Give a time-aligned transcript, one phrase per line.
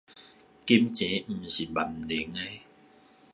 [0.65, 2.61] 金錢毋是萬能的